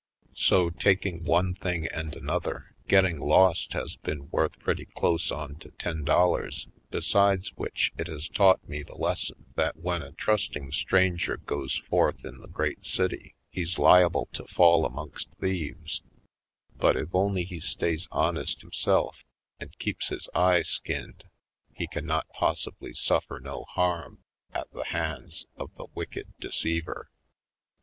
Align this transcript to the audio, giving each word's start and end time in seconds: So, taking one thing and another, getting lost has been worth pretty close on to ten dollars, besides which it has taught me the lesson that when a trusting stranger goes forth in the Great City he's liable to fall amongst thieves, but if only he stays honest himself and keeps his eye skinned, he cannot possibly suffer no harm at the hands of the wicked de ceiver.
So, 0.33 0.71
taking 0.71 1.25
one 1.25 1.53
thing 1.53 1.85
and 1.85 2.15
another, 2.15 2.73
getting 2.87 3.19
lost 3.19 3.73
has 3.73 3.97
been 3.97 4.31
worth 4.31 4.57
pretty 4.57 4.85
close 4.85 5.29
on 5.31 5.57
to 5.59 5.69
ten 5.77 6.03
dollars, 6.03 6.67
besides 6.89 7.49
which 7.55 7.91
it 7.99 8.07
has 8.07 8.27
taught 8.27 8.67
me 8.67 8.81
the 8.81 8.95
lesson 8.95 9.45
that 9.57 9.75
when 9.77 10.01
a 10.01 10.13
trusting 10.13 10.71
stranger 10.71 11.37
goes 11.37 11.77
forth 11.87 12.25
in 12.25 12.39
the 12.39 12.47
Great 12.47 12.83
City 12.83 13.35
he's 13.51 13.77
liable 13.77 14.27
to 14.33 14.47
fall 14.47 14.87
amongst 14.87 15.27
thieves, 15.39 16.01
but 16.75 16.97
if 16.97 17.13
only 17.13 17.43
he 17.43 17.59
stays 17.59 18.07
honest 18.11 18.61
himself 18.61 19.23
and 19.59 19.77
keeps 19.77 20.07
his 20.07 20.27
eye 20.33 20.63
skinned, 20.63 21.25
he 21.75 21.85
cannot 21.85 22.27
possibly 22.29 22.95
suffer 22.95 23.39
no 23.39 23.65
harm 23.75 24.23
at 24.51 24.67
the 24.71 24.85
hands 24.85 25.45
of 25.57 25.69
the 25.75 25.85
wicked 25.93 26.33
de 26.39 26.51
ceiver. 26.51 27.11